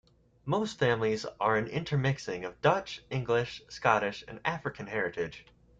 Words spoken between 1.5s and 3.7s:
an intermixing of Dutch, English,